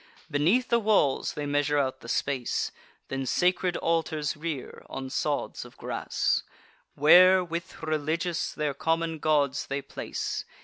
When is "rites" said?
8.47-8.55